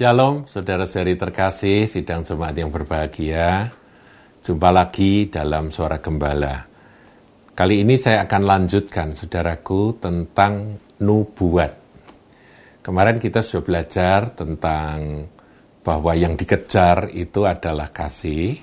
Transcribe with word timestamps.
Shalom, 0.00 0.48
saudara-saudari 0.48 1.12
terkasih, 1.12 1.84
sidang 1.84 2.24
jemaat 2.24 2.56
yang 2.56 2.72
berbahagia. 2.72 3.68
Jumpa 4.40 4.72
lagi 4.72 5.28
dalam 5.28 5.68
Suara 5.68 6.00
Gembala. 6.00 6.64
Kali 7.52 7.84
ini 7.84 8.00
saya 8.00 8.24
akan 8.24 8.42
lanjutkan, 8.48 9.12
saudaraku, 9.12 10.00
tentang 10.00 10.80
nubuat. 11.04 11.72
Kemarin 12.80 13.20
kita 13.20 13.44
sudah 13.44 13.60
belajar 13.60 14.32
tentang 14.32 15.28
bahwa 15.84 16.16
yang 16.16 16.32
dikejar 16.32 17.12
itu 17.12 17.44
adalah 17.44 17.92
kasih. 17.92 18.56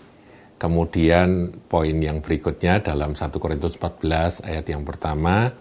Kemudian 0.58 1.54
poin 1.70 2.02
yang 2.02 2.18
berikutnya 2.18 2.82
dalam 2.82 3.14
1 3.14 3.38
Korintus 3.38 3.78
14 3.78 4.42
ayat 4.42 4.66
yang 4.66 4.82
pertama, 4.82 5.54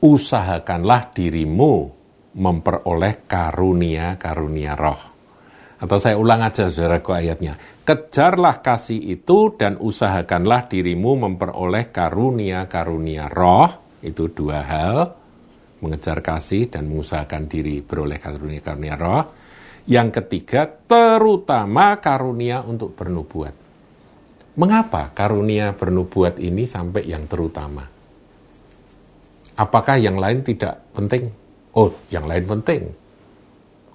usahakanlah 0.00 1.12
dirimu 1.12 2.00
memperoleh 2.36 3.28
karunia-karunia 3.28 4.72
roh. 4.76 5.00
Atau 5.82 5.98
saya 5.98 6.14
ulang 6.14 6.46
aja 6.46 6.70
saudaraku 6.70 7.10
ayatnya. 7.10 7.58
Kejarlah 7.82 8.62
kasih 8.62 9.02
itu 9.02 9.58
dan 9.58 9.82
usahakanlah 9.82 10.70
dirimu 10.70 11.26
memperoleh 11.26 11.90
karunia-karunia 11.90 13.26
roh. 13.26 13.98
Itu 13.98 14.30
dua 14.30 14.62
hal. 14.62 14.96
Mengejar 15.82 16.22
kasih 16.22 16.70
dan 16.70 16.86
mengusahakan 16.86 17.50
diri 17.50 17.82
beroleh 17.82 18.22
karunia-karunia 18.22 18.94
roh. 18.94 19.24
Yang 19.90 20.22
ketiga, 20.22 20.70
terutama 20.70 21.98
karunia 21.98 22.62
untuk 22.62 22.94
bernubuat. 22.94 23.54
Mengapa 24.54 25.10
karunia 25.10 25.74
bernubuat 25.74 26.38
ini 26.38 26.62
sampai 26.62 27.10
yang 27.10 27.26
terutama? 27.26 27.82
Apakah 29.58 29.98
yang 29.98 30.22
lain 30.22 30.46
tidak 30.46 30.78
penting? 30.94 31.41
Oh, 31.72 31.88
yang 32.12 32.28
lain 32.28 32.44
penting. 32.44 32.82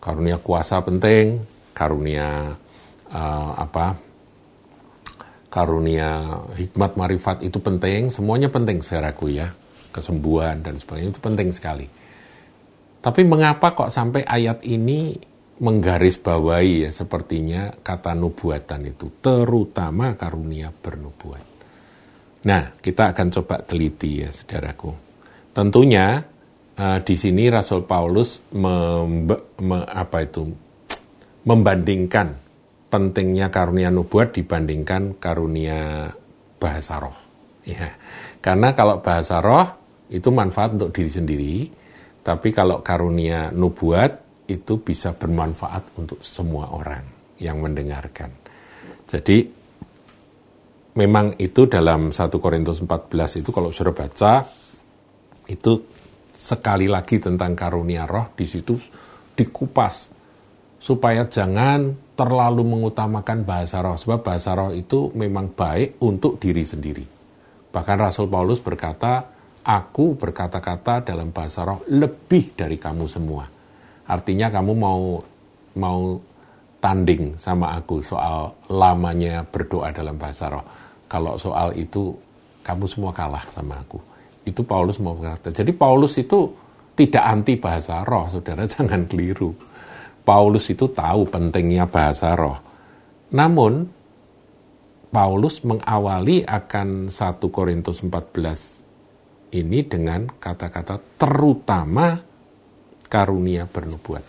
Karunia 0.02 0.42
kuasa 0.42 0.82
penting, 0.82 1.42
karunia 1.78 2.58
uh, 3.14 3.52
apa? 3.54 3.94
Karunia 5.54 6.42
hikmat 6.58 6.98
marifat 6.98 7.46
itu 7.46 7.62
penting, 7.62 8.10
semuanya 8.10 8.50
penting 8.50 8.82
saya 8.82 9.10
ragu 9.10 9.30
ya. 9.30 9.54
Kesembuhan 9.94 10.62
dan 10.62 10.78
sebagainya 10.78 11.14
itu 11.14 11.22
penting 11.22 11.50
sekali. 11.54 11.86
Tapi 13.02 13.22
mengapa 13.26 13.74
kok 13.74 13.94
sampai 13.94 14.26
ayat 14.26 14.62
ini 14.66 15.18
menggarisbawahi 15.58 16.86
ya 16.86 16.92
sepertinya 16.94 17.74
kata 17.82 18.14
nubuatan 18.14 18.90
itu, 18.90 19.10
terutama 19.22 20.14
karunia 20.14 20.70
bernubuat. 20.70 21.46
Nah, 22.46 22.78
kita 22.78 23.14
akan 23.14 23.28
coba 23.34 23.66
teliti 23.66 24.22
ya, 24.22 24.30
saudaraku. 24.30 24.94
Tentunya 25.58 26.22
uh, 26.78 27.00
di 27.02 27.16
sini 27.18 27.50
Rasul 27.50 27.84
Paulus 27.84 28.42
membe, 28.54 29.58
me, 29.60 29.84
apa 29.84 30.24
itu 30.24 30.46
membandingkan 31.44 32.38
pentingnya 32.88 33.52
karunia 33.52 33.92
nubuat 33.92 34.32
dibandingkan 34.32 35.20
karunia 35.20 36.12
bahasa 36.62 37.02
roh. 37.02 37.18
Ya. 37.68 38.00
Karena 38.40 38.72
kalau 38.72 39.04
bahasa 39.04 39.44
roh 39.44 39.68
itu 40.08 40.32
manfaat 40.32 40.80
untuk 40.80 40.96
diri 40.96 41.12
sendiri, 41.12 41.56
tapi 42.24 42.56
kalau 42.56 42.80
karunia 42.80 43.52
nubuat 43.52 44.46
itu 44.48 44.80
bisa 44.80 45.12
bermanfaat 45.12 46.00
untuk 46.00 46.24
semua 46.24 46.72
orang 46.72 47.04
yang 47.44 47.60
mendengarkan. 47.60 48.32
Jadi 49.08 49.44
memang 50.96 51.36
itu 51.38 51.68
dalam 51.68 52.10
1 52.10 52.32
Korintus 52.40 52.80
14 52.80 53.44
itu 53.44 53.50
kalau 53.52 53.70
sudah 53.70 53.94
baca 53.94 54.48
itu 55.48 55.72
sekali 56.38 56.86
lagi 56.86 57.18
tentang 57.18 57.58
karunia 57.58 58.06
roh 58.06 58.30
di 58.38 58.46
situ 58.46 58.78
dikupas 59.34 60.14
supaya 60.78 61.26
jangan 61.26 62.14
terlalu 62.14 62.62
mengutamakan 62.62 63.42
bahasa 63.42 63.82
roh 63.82 63.98
sebab 63.98 64.22
bahasa 64.22 64.54
roh 64.54 64.70
itu 64.70 65.10
memang 65.18 65.50
baik 65.50 65.98
untuk 66.06 66.38
diri 66.38 66.62
sendiri. 66.62 67.06
Bahkan 67.74 67.98
Rasul 67.98 68.30
Paulus 68.30 68.62
berkata, 68.62 69.26
aku 69.66 70.14
berkata-kata 70.14 71.02
dalam 71.02 71.34
bahasa 71.34 71.66
roh 71.66 71.82
lebih 71.90 72.54
dari 72.54 72.78
kamu 72.78 73.10
semua. 73.10 73.50
Artinya 74.06 74.54
kamu 74.54 74.74
mau 74.78 75.18
mau 75.78 76.02
tanding 76.78 77.34
sama 77.42 77.74
aku 77.74 78.06
soal 78.06 78.54
lamanya 78.70 79.42
berdoa 79.42 79.90
dalam 79.90 80.22
bahasa 80.22 80.54
roh. 80.54 80.66
Kalau 81.10 81.42
soal 81.42 81.74
itu 81.74 82.14
kamu 82.62 82.86
semua 82.86 83.10
kalah 83.10 83.46
sama 83.50 83.82
aku 83.82 84.17
itu 84.48 84.64
Paulus 84.64 84.98
mau 85.04 85.20
berkata. 85.20 85.52
Jadi 85.52 85.76
Paulus 85.76 86.16
itu 86.16 86.56
tidak 86.96 87.24
anti 87.28 87.60
bahasa 87.60 88.02
roh, 88.08 88.32
saudara 88.32 88.64
jangan 88.74 89.04
keliru. 89.06 89.52
Paulus 90.24 90.72
itu 90.72 90.88
tahu 90.92 91.28
pentingnya 91.28 91.88
bahasa 91.88 92.36
roh. 92.36 92.60
Namun, 93.32 93.88
Paulus 95.08 95.64
mengawali 95.64 96.44
akan 96.44 97.08
1 97.08 97.40
Korintus 97.48 98.04
14 98.04 99.56
ini 99.56 99.80
dengan 99.88 100.28
kata-kata 100.28 101.00
terutama 101.16 102.20
karunia 103.08 103.64
bernubuat. 103.72 104.24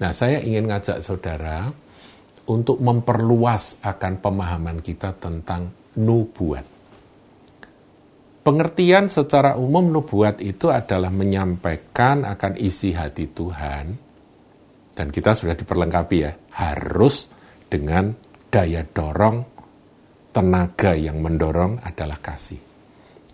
Nah, 0.00 0.16
saya 0.16 0.40
ingin 0.40 0.64
ngajak 0.64 1.04
saudara 1.04 1.68
untuk 2.48 2.80
memperluas 2.80 3.80
akan 3.84 4.20
pemahaman 4.20 4.80
kita 4.80 5.12
tentang 5.16 5.72
nubuat. 5.96 6.73
Pengertian 8.44 9.08
secara 9.08 9.56
umum 9.56 9.88
nubuat 9.88 10.44
itu 10.44 10.68
adalah 10.68 11.08
menyampaikan 11.08 12.28
akan 12.28 12.60
isi 12.60 12.92
hati 12.92 13.32
Tuhan. 13.32 13.86
Dan 14.92 15.08
kita 15.08 15.32
sudah 15.32 15.56
diperlengkapi 15.56 16.16
ya, 16.20 16.36
harus 16.60 17.24
dengan 17.72 18.12
daya 18.52 18.84
dorong. 18.84 19.48
Tenaga 20.28 20.92
yang 20.92 21.24
mendorong 21.24 21.80
adalah 21.88 22.20
kasih. 22.20 22.60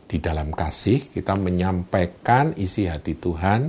Di 0.06 0.22
dalam 0.22 0.54
kasih 0.54 1.10
kita 1.10 1.34
menyampaikan 1.34 2.54
isi 2.54 2.86
hati 2.86 3.18
Tuhan, 3.18 3.66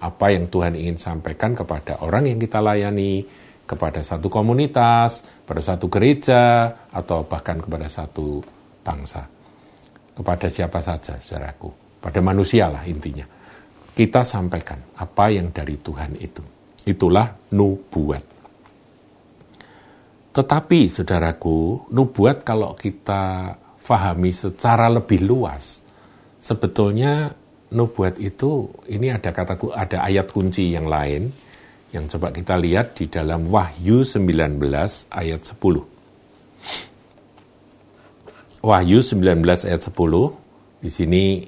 apa 0.00 0.26
yang 0.32 0.48
Tuhan 0.48 0.72
ingin 0.72 0.96
sampaikan 0.96 1.52
kepada 1.52 2.00
orang 2.00 2.32
yang 2.32 2.40
kita 2.40 2.64
layani, 2.64 3.20
kepada 3.68 4.00
satu 4.00 4.32
komunitas, 4.32 5.20
pada 5.44 5.60
satu 5.60 5.92
gereja, 5.92 6.72
atau 6.88 7.28
bahkan 7.28 7.60
kepada 7.60 7.92
satu 7.92 8.40
bangsa 8.80 9.41
kepada 10.12 10.46
siapa 10.48 10.80
saja, 10.84 11.16
saudaraku. 11.16 12.00
Pada 12.02 12.18
manusia 12.20 12.68
lah 12.68 12.84
intinya. 12.84 13.24
Kita 13.92 14.24
sampaikan 14.24 14.80
apa 14.96 15.28
yang 15.28 15.52
dari 15.52 15.76
Tuhan 15.78 16.16
itu. 16.16 16.42
Itulah 16.88 17.52
nubuat. 17.52 18.24
Tetapi, 20.32 20.80
saudaraku, 20.88 21.88
nubuat 21.92 22.40
kalau 22.40 22.72
kita 22.72 23.52
fahami 23.76 24.32
secara 24.32 24.88
lebih 24.88 25.20
luas, 25.28 25.84
sebetulnya 26.40 27.28
nubuat 27.68 28.16
itu, 28.16 28.64
ini 28.88 29.12
ada 29.12 29.28
kata 29.28 29.60
ada 29.76 30.08
ayat 30.08 30.32
kunci 30.32 30.72
yang 30.72 30.88
lain, 30.88 31.28
yang 31.92 32.08
coba 32.08 32.32
kita 32.32 32.56
lihat 32.56 32.96
di 32.96 33.12
dalam 33.12 33.44
Wahyu 33.44 34.08
19 34.08 34.56
ayat 35.12 35.40
10. 35.44 36.91
Wahyu 38.62 39.02
19 39.02 39.42
ayat 39.42 39.82
10, 39.90 39.90
di 40.78 40.86
sini 40.86 41.42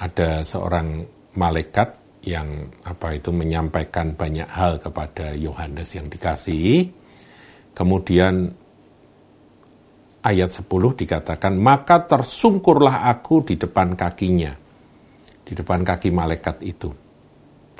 ada 0.00 0.40
seorang 0.40 1.04
malaikat 1.36 2.00
yang 2.24 2.72
apa 2.88 3.12
itu 3.12 3.36
menyampaikan 3.36 4.16
banyak 4.16 4.48
hal 4.48 4.80
kepada 4.80 5.36
Yohanes 5.36 5.92
yang 5.92 6.08
dikasihi. 6.08 6.88
Kemudian 7.76 8.48
ayat 10.24 10.56
10 10.56 10.64
dikatakan, 10.96 11.52
maka 11.52 12.00
tersungkurlah 12.08 13.12
aku 13.12 13.44
di 13.44 13.60
depan 13.60 13.92
kakinya, 13.92 14.56
di 15.44 15.52
depan 15.52 15.84
kaki 15.84 16.08
malaikat 16.16 16.64
itu. 16.64 16.88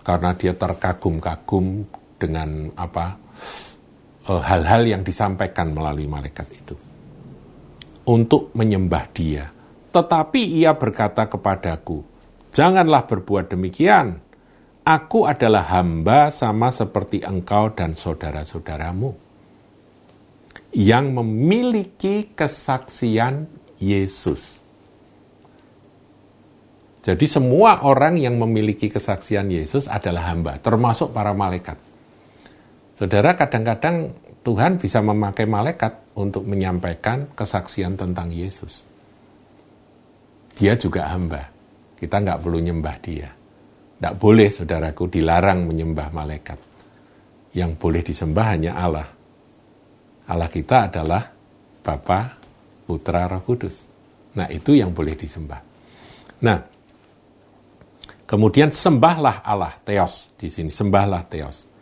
Karena 0.04 0.36
dia 0.36 0.52
terkagum-kagum 0.52 1.88
dengan 2.20 2.68
apa 2.76 3.16
eh, 4.28 4.42
hal-hal 4.44 4.84
yang 4.84 5.00
disampaikan 5.00 5.72
melalui 5.72 6.04
malaikat 6.04 6.52
itu 6.52 6.76
untuk 8.04 8.52
menyembah 8.52 9.04
dia. 9.12 9.50
Tetapi 9.92 10.40
ia 10.60 10.76
berkata 10.76 11.28
kepadaku, 11.28 12.04
Janganlah 12.54 13.10
berbuat 13.10 13.50
demikian. 13.50 14.22
Aku 14.86 15.26
adalah 15.26 15.64
hamba 15.74 16.30
sama 16.30 16.70
seperti 16.70 17.24
engkau 17.24 17.72
dan 17.72 17.96
saudara-saudaramu 17.96 19.16
yang 20.76 21.14
memiliki 21.14 22.30
kesaksian 22.36 23.48
Yesus. 23.80 24.60
Jadi 27.04 27.26
semua 27.28 27.84
orang 27.84 28.16
yang 28.16 28.36
memiliki 28.40 28.88
kesaksian 28.88 29.50
Yesus 29.50 29.90
adalah 29.90 30.32
hamba, 30.32 30.56
termasuk 30.60 31.12
para 31.12 31.36
malaikat. 31.36 31.76
Saudara 32.94 33.34
kadang-kadang 33.34 34.14
Tuhan 34.44 34.76
bisa 34.76 35.00
memakai 35.00 35.48
malaikat 35.48 36.14
untuk 36.20 36.44
menyampaikan 36.44 37.32
kesaksian 37.32 37.96
tentang 37.96 38.28
Yesus. 38.28 38.84
Dia 40.54 40.76
juga 40.76 41.08
hamba. 41.08 41.48
Kita 41.96 42.20
nggak 42.20 42.44
perlu 42.44 42.60
nyembah 42.60 42.96
dia. 43.00 43.32
Nggak 43.98 44.14
boleh, 44.20 44.52
saudaraku, 44.52 45.08
dilarang 45.08 45.64
menyembah 45.64 46.12
malaikat. 46.12 46.58
Yang 47.56 47.70
boleh 47.80 48.02
disembah 48.04 48.46
hanya 48.52 48.76
Allah. 48.76 49.08
Allah 50.28 50.50
kita 50.52 50.92
adalah 50.92 51.24
Bapa, 51.80 52.36
Putra, 52.84 53.24
Roh 53.24 53.40
Kudus. 53.40 53.76
Nah, 54.36 54.44
itu 54.52 54.76
yang 54.76 54.92
boleh 54.92 55.16
disembah. 55.16 55.60
Nah, 56.44 56.58
kemudian 58.28 58.68
sembahlah 58.68 59.40
Allah, 59.40 59.72
Theos 59.80 60.36
di 60.36 60.52
sini, 60.52 60.68
sembahlah 60.68 61.22
Theos. 61.32 61.73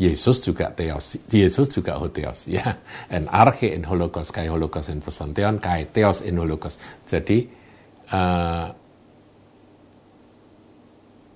Yesus 0.00 0.40
juga 0.40 0.72
Theos, 0.72 1.20
Yesus 1.28 1.76
juga 1.76 2.00
Hotheos, 2.00 2.48
ya. 2.48 2.80
En 3.12 3.28
arche 3.28 3.68
in 3.68 3.84
Holocaust, 3.84 4.32
kai 4.32 4.48
Holocaust 4.48 4.88
in 4.88 5.04
Prosantheon, 5.04 5.60
kai 5.60 5.92
Theos 5.92 6.24
in 6.24 6.40
Holocaust. 6.40 6.80
Jadi, 7.04 7.44
uh, 8.08 8.66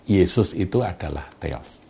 Yesus 0.08 0.56
itu 0.56 0.81
adalah 0.81 1.28
Theos. 1.37 1.84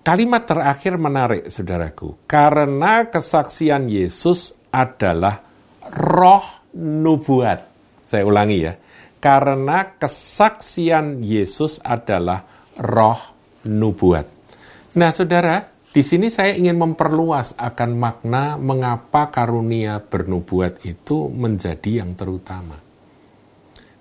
Kalimat 0.00 0.48
terakhir 0.48 0.96
menarik, 0.96 1.52
saudaraku, 1.52 2.24
karena 2.24 3.12
kesaksian 3.12 3.86
Yesus 3.86 4.56
adalah 4.72 5.44
roh 5.92 6.72
nubuat. 6.72 7.60
Saya 8.08 8.24
ulangi 8.24 8.58
ya, 8.64 8.74
karena 9.20 9.92
kesaksian 10.00 11.20
Yesus 11.20 11.84
adalah 11.84 12.42
roh 12.80 13.32
nubuat. 13.66 14.26
Nah, 14.98 15.10
saudara, 15.10 15.72
di 15.92 16.00
sini 16.00 16.32
saya 16.32 16.56
ingin 16.56 16.80
memperluas 16.80 17.52
akan 17.60 17.90
makna 17.96 18.56
mengapa 18.56 19.28
karunia 19.28 20.00
bernubuat 20.00 20.88
itu 20.88 21.28
menjadi 21.28 22.00
yang 22.00 22.16
terutama. 22.16 22.80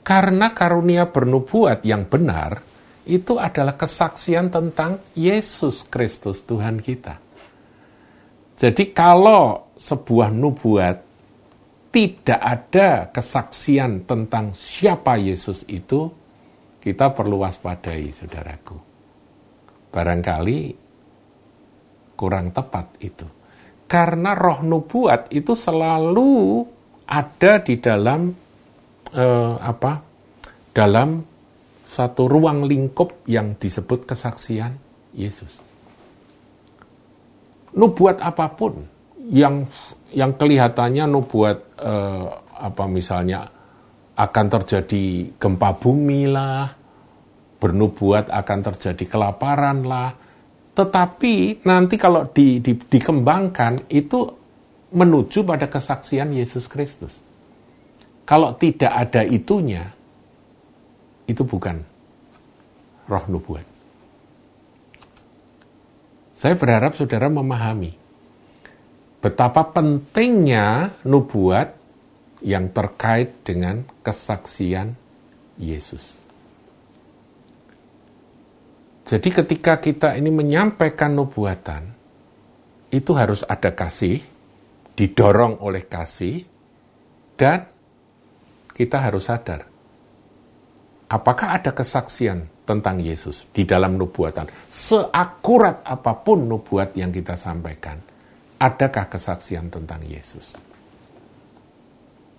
Karena 0.02 0.56
karunia 0.56 1.12
bernubuat 1.12 1.84
yang 1.84 2.08
benar 2.08 2.64
itu 3.06 3.36
adalah 3.36 3.76
kesaksian 3.76 4.48
tentang 4.48 5.04
Yesus 5.20 5.84
Kristus 5.88 6.48
Tuhan 6.48 6.80
kita. 6.80 7.20
Jadi 8.56 8.94
kalau 8.96 9.74
sebuah 9.76 10.30
nubuat 10.32 10.98
tidak 11.92 12.40
ada 12.40 13.12
kesaksian 13.12 14.08
tentang 14.08 14.56
siapa 14.56 15.20
Yesus 15.20 15.68
itu, 15.68 16.08
kita 16.80 17.12
perlu 17.12 17.44
waspadai, 17.44 18.16
saudaraku. 18.16 18.91
Barangkali 19.92 20.60
kurang 22.16 22.56
tepat 22.56 22.98
itu. 23.04 23.28
Karena 23.86 24.32
roh 24.32 24.64
nubuat 24.64 25.36
itu 25.36 25.52
selalu 25.52 26.64
ada 27.12 27.60
di 27.60 27.76
dalam 27.76 28.32
eh, 29.12 29.56
apa? 29.60 29.94
Dalam 30.72 31.20
satu 31.84 32.24
ruang 32.32 32.64
lingkup 32.64 33.28
yang 33.28 33.60
disebut 33.60 34.08
kesaksian 34.08 34.72
Yesus. 35.12 35.60
Nubuat 37.76 38.24
apa 38.24 38.48
pun 38.56 38.80
yang 39.28 39.68
yang 40.16 40.40
kelihatannya 40.40 41.04
nubuat 41.12 41.58
eh, 41.84 42.28
apa 42.62 42.84
misalnya 42.88 43.44
akan 44.16 44.46
terjadi 44.48 45.36
gempa 45.36 45.76
bumi 45.76 46.32
lah, 46.32 46.68
bernubuat 47.62 48.34
akan 48.34 48.60
terjadi 48.74 49.06
kelaparan 49.06 49.86
lah, 49.86 50.18
tetapi 50.74 51.62
nanti 51.62 51.96
kalau 52.02 52.26
di, 52.26 52.58
di, 52.58 52.74
dikembangkan 52.74 53.86
itu 53.94 54.26
menuju 54.92 55.46
pada 55.46 55.70
kesaksian 55.70 56.34
Yesus 56.34 56.66
Kristus. 56.66 57.22
Kalau 58.26 58.58
tidak 58.58 58.90
ada 58.90 59.22
itunya, 59.22 59.94
itu 61.30 61.46
bukan 61.46 61.80
roh 63.06 63.26
nubuat. 63.30 63.66
Saya 66.34 66.58
berharap 66.58 66.98
saudara 66.98 67.30
memahami 67.30 67.94
betapa 69.22 69.62
pentingnya 69.70 70.98
nubuat 71.06 71.78
yang 72.42 72.74
terkait 72.74 73.46
dengan 73.46 73.86
kesaksian 74.02 74.98
Yesus. 75.62 76.21
Jadi 79.12 79.28
ketika 79.28 79.84
kita 79.84 80.16
ini 80.16 80.32
menyampaikan 80.32 81.12
nubuatan, 81.12 81.84
itu 82.96 83.12
harus 83.12 83.44
ada 83.44 83.76
kasih, 83.76 84.24
didorong 84.96 85.60
oleh 85.60 85.84
kasih, 85.84 86.48
dan 87.36 87.68
kita 88.72 89.04
harus 89.04 89.28
sadar 89.28 89.72
apakah 91.12 91.60
ada 91.60 91.76
kesaksian 91.76 92.64
tentang 92.64 93.04
Yesus 93.04 93.44
di 93.52 93.68
dalam 93.68 94.00
nubuatan? 94.00 94.48
Seakurat 94.72 95.84
apa 95.84 96.16
pun 96.16 96.48
nubuat 96.48 96.96
yang 96.96 97.12
kita 97.12 97.36
sampaikan, 97.36 98.00
adakah 98.56 99.12
kesaksian 99.12 99.68
tentang 99.68 100.00
Yesus? 100.08 100.56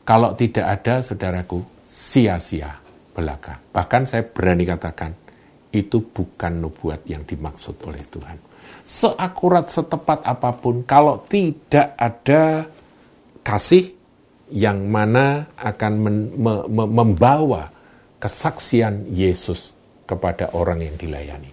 Kalau 0.03 0.35
tidak 0.35 0.67
ada, 0.67 1.05
saudaraku, 1.05 1.63
sia-sia 1.87 2.75
belaka. 3.15 3.61
Bahkan 3.71 4.03
saya 4.09 4.27
berani 4.27 4.67
katakan, 4.67 5.15
itu 5.73 6.05
bukan 6.05 6.61
nubuat 6.61 7.09
yang 7.09 7.25
dimaksud 7.25 7.81
oleh 7.89 8.05
Tuhan. 8.13 8.37
Seakurat, 8.85 9.67
setepat 9.73 10.21
apa 10.29 10.53
pun, 10.53 10.85
kalau 10.85 11.25
tidak 11.25 11.97
ada 11.97 12.69
kasih 13.41 13.97
yang 14.53 14.85
mana 14.85 15.49
akan 15.57 15.93
men, 15.97 16.17
me, 16.37 16.55
me, 16.69 16.85
membawa 16.85 17.73
kesaksian 18.21 19.09
Yesus 19.11 19.73
kepada 20.05 20.53
orang 20.53 20.85
yang 20.85 20.95
dilayani. 21.01 21.51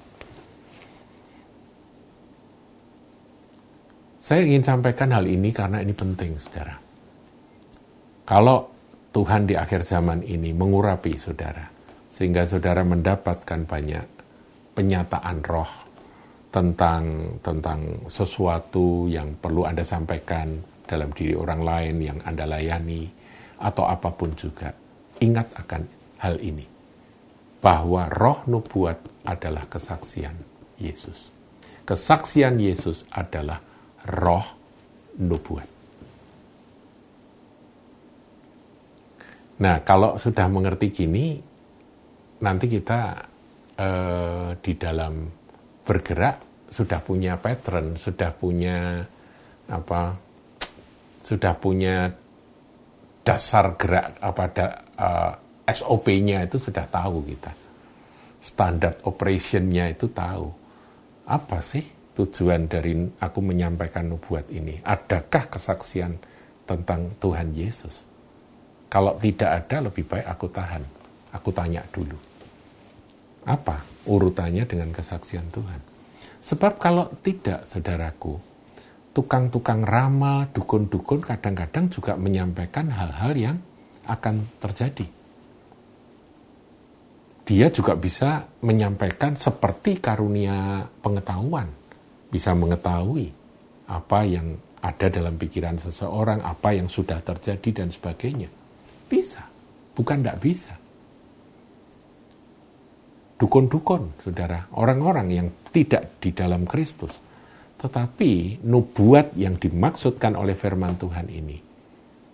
Saya 4.20 4.46
ingin 4.46 4.62
sampaikan 4.62 5.16
hal 5.16 5.26
ini 5.26 5.50
karena 5.56 5.80
ini 5.80 5.96
penting, 5.96 6.36
saudara. 6.38 6.76
Kalau 8.28 8.68
Tuhan 9.10 9.50
di 9.50 9.58
akhir 9.58 9.82
zaman 9.82 10.22
ini 10.22 10.54
mengurapi 10.54 11.18
saudara, 11.18 11.79
sehingga 12.20 12.44
saudara 12.44 12.84
mendapatkan 12.84 13.64
banyak 13.64 14.04
penyataan 14.76 15.40
roh 15.40 15.72
tentang 16.52 17.40
tentang 17.40 18.12
sesuatu 18.12 19.08
yang 19.08 19.40
perlu 19.40 19.64
Anda 19.64 19.88
sampaikan 19.88 20.60
dalam 20.84 21.16
diri 21.16 21.32
orang 21.32 21.64
lain 21.64 21.96
yang 22.04 22.20
Anda 22.28 22.44
layani 22.44 23.08
atau 23.64 23.88
apa 23.88 24.12
pun 24.12 24.36
juga. 24.36 24.68
Ingat 25.24 25.64
akan 25.64 25.82
hal 26.20 26.44
ini. 26.44 26.68
Bahwa 27.64 28.12
roh 28.12 28.44
nubuat 28.52 29.24
adalah 29.24 29.64
kesaksian 29.72 30.36
Yesus. 30.76 31.32
Kesaksian 31.88 32.60
Yesus 32.60 33.08
adalah 33.16 33.64
roh 34.12 34.48
nubuat. 35.16 35.68
Nah, 39.60 39.84
kalau 39.84 40.16
sudah 40.16 40.48
mengerti 40.48 40.88
gini, 40.88 41.49
nanti 42.40 42.66
kita 42.72 43.00
eh, 43.76 44.50
di 44.60 44.74
dalam 44.76 45.14
bergerak 45.84 46.50
sudah 46.70 47.02
punya 47.02 47.34
pattern, 47.42 47.98
sudah 47.98 48.30
punya 48.30 49.02
apa, 49.70 50.14
sudah 51.26 51.54
punya 51.58 52.14
dasar 53.26 53.74
gerak 53.78 54.18
apa 54.22 54.44
da, 54.50 54.66
uh, 54.98 55.34
SOP-nya 55.70 56.46
itu 56.46 56.58
sudah 56.58 56.86
tahu 56.90 57.26
kita. 57.26 57.52
Standar 58.40 59.02
operation-nya 59.06 59.92
itu 59.92 60.10
tahu. 60.10 60.48
Apa 61.30 61.62
sih 61.62 61.86
tujuan 62.18 62.66
dari 62.66 62.98
aku 63.22 63.40
menyampaikan 63.42 64.10
nubuat 64.10 64.50
ini? 64.50 64.82
Adakah 64.82 65.50
kesaksian 65.50 66.18
tentang 66.66 67.14
Tuhan 67.22 67.54
Yesus? 67.54 68.06
Kalau 68.90 69.14
tidak 69.22 69.66
ada, 69.66 69.86
lebih 69.86 70.10
baik 70.10 70.26
aku 70.26 70.50
tahan. 70.50 70.82
Aku 71.30 71.54
tanya 71.54 71.86
dulu. 71.94 72.29
Apa 73.50 74.06
urutannya 74.06 74.70
dengan 74.70 74.94
kesaksian 74.94 75.50
Tuhan? 75.50 75.82
Sebab 76.40 76.78
kalau 76.78 77.10
tidak, 77.26 77.66
saudaraku, 77.66 78.38
tukang-tukang 79.12 79.82
ramal, 79.82 80.54
dukun-dukun 80.54 81.26
kadang-kadang 81.26 81.90
juga 81.90 82.14
menyampaikan 82.14 82.94
hal-hal 82.94 83.34
yang 83.34 83.58
akan 84.06 84.46
terjadi 84.62 85.20
dia 87.50 87.66
juga 87.74 87.98
bisa 87.98 88.46
menyampaikan 88.62 89.34
seperti 89.34 89.98
karunia 89.98 90.86
pengetahuan, 91.02 91.66
bisa 92.30 92.54
mengetahui 92.54 93.26
apa 93.90 94.22
yang 94.22 94.54
ada 94.86 95.10
dalam 95.10 95.34
pikiran 95.34 95.82
seseorang, 95.82 96.46
apa 96.46 96.78
yang 96.78 96.86
sudah 96.86 97.18
terjadi 97.26 97.82
dan 97.82 97.90
sebagainya. 97.90 98.54
Bisa, 99.10 99.42
bukan 99.98 100.22
tidak 100.22 100.38
bisa. 100.46 100.78
Dukun-dukun, 103.40 104.20
saudara, 104.20 104.68
orang-orang 104.76 105.28
yang 105.32 105.48
tidak 105.72 106.20
di 106.20 106.36
dalam 106.36 106.68
Kristus. 106.68 107.24
Tetapi 107.80 108.60
nubuat 108.68 109.40
yang 109.40 109.56
dimaksudkan 109.56 110.36
oleh 110.36 110.60
firman 110.60 111.00
Tuhan 111.00 111.32
ini 111.32 111.56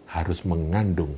harus 0.09 0.41
mengandung 0.49 1.13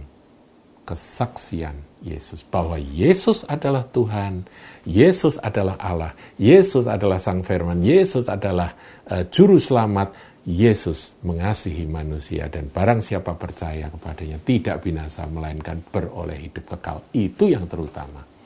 kesaksian 0.84 2.03
Yesus 2.03 2.44
bahwa 2.44 2.75
Yesus 2.75 3.48
adalah 3.48 3.88
Tuhan, 3.88 4.44
Yesus 4.84 5.39
adalah 5.39 5.79
Allah, 5.79 6.12
Yesus 6.36 6.88
adalah 6.88 7.20
Sang 7.20 7.44
Firman, 7.44 7.84
Yesus 7.84 8.27
adalah 8.32 8.72
uh, 9.08 9.24
Juru 9.27 9.60
Selamat, 9.60 10.12
Yesus 10.48 11.20
mengasihi 11.27 11.84
manusia 11.84 12.48
dan 12.48 12.72
barang 12.72 13.03
siapa 13.03 13.36
percaya 13.36 13.91
kepadanya 13.91 14.39
tidak 14.39 14.79
binasa 14.79 15.27
melainkan 15.27 15.84
beroleh 15.84 16.39
hidup 16.39 16.72
kekal. 16.72 17.03
Itu 17.12 17.51
yang 17.51 17.67
terutama. 17.67 18.37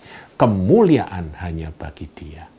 Kemuliaan 0.42 1.38
hanya 1.38 1.70
bagi 1.70 2.10
Dia. 2.18 2.50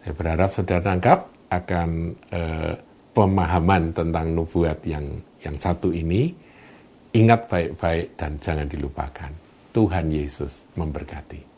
Saya 0.00 0.12
berharap 0.16 0.48
saudara 0.56 0.80
nangkap 0.80 1.28
akan 1.52 2.16
uh, 2.32 2.72
pemahaman 3.12 3.92
tentang 3.92 4.32
nubuat 4.32 4.80
yang 4.88 5.20
yang 5.44 5.60
satu 5.60 5.92
ini 5.92 6.32
Ingat 7.14 7.46
baik-baik 7.46 8.18
dan 8.18 8.42
jangan 8.42 8.66
dilupakan. 8.66 9.30
Tuhan 9.70 10.10
Yesus 10.10 10.66
memberkati. 10.74 11.53